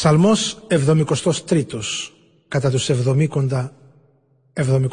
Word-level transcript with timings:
Ψαλμός 0.00 0.66
73 0.68 1.64
κατά 2.48 2.70
τους 2.70 2.90
70 2.90 3.68
72 4.54 4.88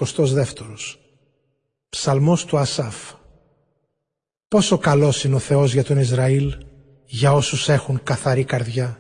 Ψαλμός 1.90 2.46
του 2.46 2.58
Ασάφ 2.58 2.96
Πόσο 4.48 4.78
καλός 4.78 5.24
είναι 5.24 5.36
ο 5.36 5.40
Θεός 5.40 5.74
για 5.74 5.84
τον 5.84 5.98
Ισραήλ 5.98 6.56
για 7.06 7.34
όσους 7.34 7.70
έχουν 7.70 8.00
καθαρή 8.04 8.44
καρδιά. 8.44 9.00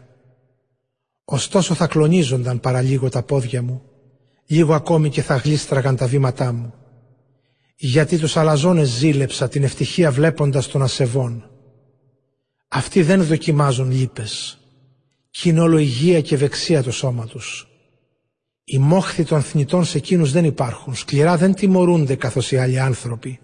Ωστόσο 1.25 1.73
θα 1.73 1.87
κλονίζονταν 1.87 2.59
παραλίγο 2.59 3.09
τα 3.09 3.23
πόδια 3.23 3.61
μου, 3.61 3.81
λίγο 4.45 4.73
ακόμη 4.73 5.09
και 5.09 5.21
θα 5.21 5.35
γλίστραγαν 5.35 5.95
τα 5.95 6.07
βήματά 6.07 6.51
μου. 6.51 6.73
Γιατί 7.75 8.17
τους 8.17 8.37
αλαζόνες 8.37 8.89
ζήλεψα 8.89 9.47
την 9.47 9.63
ευτυχία 9.63 10.11
βλέποντας 10.11 10.67
των 10.67 10.81
ασεβών. 10.81 11.49
Αυτοί 12.67 13.01
δεν 13.03 13.23
δοκιμάζουν 13.23 13.91
λύπες, 13.91 14.57
κι 15.39 15.49
είναι 15.49 15.59
όλο 15.59 15.77
υγεία 15.77 16.21
και 16.21 16.35
ευεξία 16.35 16.83
το 16.83 16.91
σώμα 16.91 17.25
τους. 17.25 17.67
Οι 18.63 18.77
μόχθοι 18.77 19.23
των 19.23 19.41
θνητών 19.41 19.85
σε 19.85 19.97
εκείνους 19.97 20.31
δεν 20.31 20.45
υπάρχουν, 20.45 20.95
σκληρά 20.95 21.37
δεν 21.37 21.53
τιμωρούνται 21.53 22.15
καθώς 22.15 22.51
οι 22.51 22.57
άλλοι 22.57 22.79
άνθρωποι. 22.79 23.39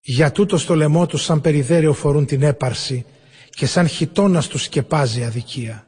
Για 0.00 0.32
τούτο 0.32 0.58
στο 0.58 0.74
λαιμό 0.74 1.06
τους 1.06 1.22
σαν 1.22 1.40
περιδέρεο 1.40 1.92
φορούν 1.92 2.26
την 2.26 2.42
έπαρση 2.42 3.04
και 3.50 3.66
σαν 3.66 3.86
χιτώνας 3.88 4.46
τους 4.46 4.62
σκεπάζει 4.62 5.24
αδικία. 5.24 5.86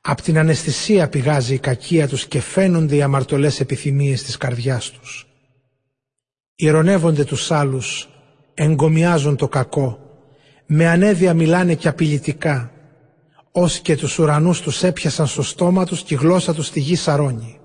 Απ' 0.00 0.20
την 0.20 0.38
αναισθησία 0.38 1.08
πηγάζει 1.08 1.54
η 1.54 1.58
κακία 1.58 2.08
τους 2.08 2.26
και 2.26 2.40
φαίνονται 2.40 2.96
οι 2.96 3.02
αμαρτωλές 3.02 3.60
επιθυμίες 3.60 4.22
της 4.22 4.36
καρδιάς 4.36 4.90
τους. 4.90 5.26
Ηρωνεύονται 6.54 7.24
τους 7.24 7.50
άλλους, 7.50 8.08
εγκομιάζουν 8.54 9.36
το 9.36 9.48
κακό, 9.48 9.98
με 10.66 10.88
ανέδεια 10.88 11.34
μιλάνε 11.34 11.74
και 11.74 11.88
απειλητικά, 11.88 12.71
ως 13.52 13.80
και 13.80 13.96
τους 13.96 14.18
ουρανούς 14.18 14.60
τους 14.60 14.82
έπιασαν 14.82 15.26
στο 15.26 15.42
στόμα 15.42 15.86
τους 15.86 16.02
και 16.02 16.14
η 16.14 16.16
γλώσσα 16.16 16.54
τους 16.54 16.66
στη 16.66 16.80
γη 16.80 16.94
σαρώνει. 16.96 17.60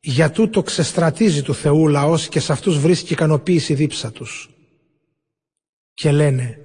Για 0.00 0.30
τούτο 0.30 0.62
ξεστρατίζει 0.62 1.42
του 1.42 1.54
Θεού 1.54 1.88
λαός 1.88 2.28
και 2.28 2.40
σε 2.40 2.52
αυτούς 2.52 2.78
βρίσκει 2.78 3.12
ικανοποίηση 3.12 3.74
δίψα 3.74 4.12
τους. 4.12 4.50
Και 5.94 6.10
λένε, 6.10 6.58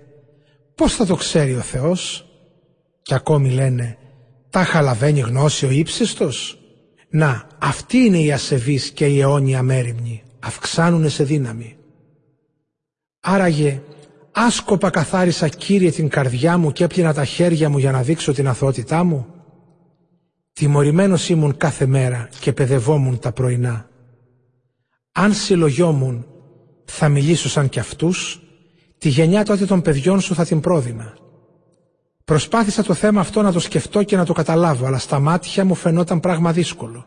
πώς 0.75 0.95
θα 0.95 1.05
το 1.05 1.15
ξέρει 1.15 1.55
ο 1.55 1.61
Θεός; 1.61 2.27
Και 3.01 3.13
ακόμη 3.13 3.51
λένε, 3.51 3.97
τα 4.49 4.63
χαλαβαίνει 4.63 5.19
γνώση 5.19 5.65
ο 5.65 5.69
ύψιστος; 5.69 6.57
Να, 7.09 7.47
αυτή 7.59 7.97
είναι 7.97 8.19
η 8.19 8.31
ασεβής 8.31 8.89
και 8.89 9.05
η 9.05 9.19
αιώνια 9.19 9.61
μέρημνη, 9.61 10.23
αυξάνουνε 10.39 11.09
σε 11.09 11.23
δύναμη. 11.23 11.77
Άραγε, 13.19 13.81
άσκοπα 14.33 14.89
καθάρισα 14.89 15.47
Κύριε 15.47 15.91
την 15.91 16.09
καρδιά 16.09 16.57
μου 16.57 16.71
και 16.71 16.83
έπλυνα 16.83 17.13
τα 17.13 17.25
χέρια 17.25 17.69
μου 17.69 17.77
για 17.77 17.91
να 17.91 18.01
δείξω 18.01 18.33
την 18.33 18.47
αθωότητά 18.47 19.03
μου. 19.03 19.27
Τιμωρημένος 20.53 21.29
ήμουν 21.29 21.57
κάθε 21.57 21.85
μέρα 21.85 22.29
και 22.39 22.53
παιδευόμουν 22.53 23.19
τα 23.19 23.31
πρωινά. 23.31 23.89
Αν 25.11 25.33
συλλογιόμουν 25.33 26.25
θα 26.85 27.09
μιλήσω 27.09 27.49
σαν 27.49 27.69
κι 27.69 27.79
αυτούς, 27.79 28.41
τη 28.97 29.09
γενιά 29.09 29.45
τότε 29.45 29.65
των 29.65 29.81
παιδιών 29.81 30.21
σου 30.21 30.35
θα 30.35 30.45
την 30.45 30.59
πρόδινα. 30.59 31.13
Προσπάθησα 32.25 32.83
το 32.83 32.93
θέμα 32.93 33.19
αυτό 33.19 33.41
να 33.41 33.51
το 33.51 33.59
σκεφτώ 33.59 34.03
και 34.03 34.15
να 34.15 34.25
το 34.25 34.33
καταλάβω, 34.33 34.85
αλλά 34.85 34.97
στα 34.97 35.19
μάτια 35.19 35.65
μου 35.65 35.75
φαινόταν 35.75 36.19
πράγμα 36.19 36.51
δύσκολο. 36.51 37.05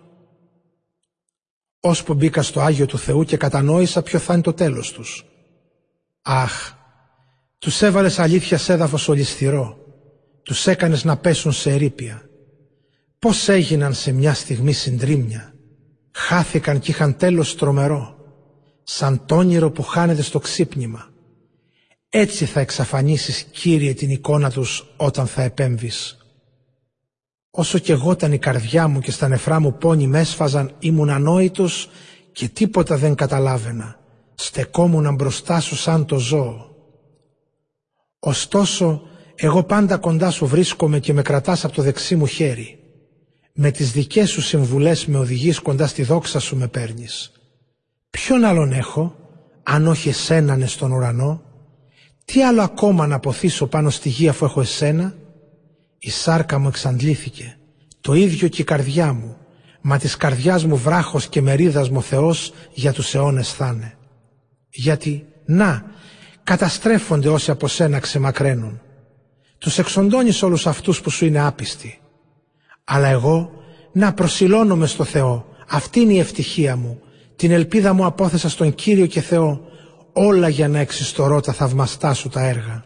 Ώσπου 1.80 2.14
μπήκα 2.14 2.42
στο 2.42 2.60
Άγιο 2.60 2.86
του 2.86 2.98
Θεού 2.98 3.24
και 3.24 3.36
κατανόησα 3.36 4.02
ποιο 4.02 4.18
θα 4.18 4.32
είναι 4.32 4.42
το 4.42 4.52
τέλος 4.52 4.92
τους. 4.92 5.24
Αχ, 6.22 6.72
τους 7.58 7.82
έβαλες 7.82 8.18
αλήθεια 8.18 8.58
σε 8.58 8.72
έδαφος 8.72 9.08
ολισθηρό, 9.08 9.78
τους 10.42 10.66
έκανες 10.66 11.04
να 11.04 11.16
πέσουν 11.16 11.52
σε 11.52 11.70
ερήπια. 11.70 12.28
Πώς 13.18 13.48
έγιναν 13.48 13.94
σε 13.94 14.12
μια 14.12 14.34
στιγμή 14.34 14.72
συντρίμια, 14.72 15.54
χάθηκαν 16.12 16.78
κι 16.78 16.90
είχαν 16.90 17.16
τέλος 17.16 17.56
τρομερό, 17.56 18.16
σαν 18.82 19.26
τ' 19.26 19.32
όνειρο 19.32 19.70
που 19.70 19.82
χάνεται 19.82 20.22
στο 20.22 20.38
ξύπνημα. 20.38 21.08
Έτσι 22.08 22.44
θα 22.44 22.60
εξαφανίσεις, 22.60 23.42
Κύριε, 23.42 23.94
την 23.94 24.10
εικόνα 24.10 24.50
τους 24.50 24.94
όταν 24.96 25.26
θα 25.26 25.42
επέμβεις. 25.42 26.16
Όσο 27.50 27.78
κι 27.78 27.92
εγώ 27.92 28.12
ήταν 28.12 28.32
η 28.32 28.38
καρδιά 28.38 28.88
μου 28.88 29.00
και 29.00 29.10
στα 29.10 29.28
νεφρά 29.28 29.60
μου 29.60 29.76
πόνοι 29.78 30.06
με 30.06 30.20
έσφαζαν, 30.20 30.74
ήμουν 30.78 31.10
ανόητος 31.10 31.90
και 32.32 32.48
τίποτα 32.48 32.96
δεν 32.96 33.14
καταλάβαινα. 33.14 34.00
Στεκόμουν 34.34 35.14
μπροστά 35.14 35.60
σου 35.60 35.76
σαν 35.76 36.06
το 36.06 36.18
ζώο. 36.18 36.65
Ωστόσο, 38.26 39.02
εγώ 39.34 39.62
πάντα 39.62 39.96
κοντά 39.96 40.30
σου 40.30 40.46
βρίσκομαι 40.46 41.00
και 41.00 41.12
με 41.12 41.22
κρατάς 41.22 41.64
από 41.64 41.74
το 41.74 41.82
δεξί 41.82 42.16
μου 42.16 42.26
χέρι. 42.26 42.78
Με 43.54 43.70
τις 43.70 43.92
δικές 43.92 44.30
σου 44.30 44.40
συμβουλές 44.40 45.06
με 45.06 45.18
οδηγείς 45.18 45.58
κοντά 45.58 45.86
στη 45.86 46.02
δόξα 46.02 46.38
σου 46.38 46.56
με 46.56 46.68
παίρνεις. 46.68 47.32
Ποιον 48.10 48.44
άλλον 48.44 48.72
έχω, 48.72 49.16
αν 49.62 49.86
όχι 49.86 50.08
εσένανε 50.08 50.66
στον 50.66 50.92
ουρανό, 50.92 51.42
τι 52.24 52.42
άλλο 52.42 52.62
ακόμα 52.62 53.06
να 53.06 53.14
αποθήσω 53.14 53.66
πάνω 53.66 53.90
στη 53.90 54.08
γη 54.08 54.28
αφού 54.28 54.44
έχω 54.44 54.60
εσένα; 54.60 55.14
Η 55.98 56.10
σάρκα 56.10 56.58
μου 56.58 56.68
εξαντλήθηκε, 56.68 57.56
το 58.00 58.14
ίδιο 58.14 58.48
και 58.48 58.62
η 58.62 58.64
καρδιά 58.64 59.12
μου, 59.12 59.36
μα 59.80 59.98
της 59.98 60.16
καρδιάς 60.16 60.64
μου 60.64 60.76
βράχος 60.76 61.28
και 61.28 61.40
μερίδας 61.40 61.90
μου 61.90 62.02
Θεός 62.02 62.52
για 62.72 62.92
τους 62.92 63.14
αιώνες 63.14 63.52
θα 63.52 63.96
Γιατί, 64.70 65.26
να, 65.44 65.94
καταστρέφονται 66.46 67.28
όσοι 67.28 67.50
από 67.50 67.68
σένα 67.68 67.98
ξεμακραίνουν. 67.98 68.80
Τους 69.58 69.78
εξοντώνεις 69.78 70.42
όλους 70.42 70.66
αυτούς 70.66 71.00
που 71.00 71.10
σου 71.10 71.24
είναι 71.24 71.46
άπιστοι. 71.46 71.98
Αλλά 72.84 73.08
εγώ 73.08 73.50
να 73.92 74.12
προσιλώνομαι 74.12 74.86
στο 74.86 75.04
Θεό. 75.04 75.46
Αυτή 75.68 76.00
είναι 76.00 76.12
η 76.12 76.18
ευτυχία 76.18 76.76
μου. 76.76 77.00
Την 77.36 77.50
ελπίδα 77.50 77.92
μου 77.92 78.04
απόθεσα 78.04 78.48
στον 78.48 78.74
Κύριο 78.74 79.06
και 79.06 79.20
Θεό 79.20 79.60
όλα 80.12 80.48
για 80.48 80.68
να 80.68 80.78
εξιστορώ 80.78 81.40
τα 81.40 81.52
θαυμαστά 81.52 82.14
σου 82.14 82.28
τα 82.28 82.40
έργα. 82.40 82.84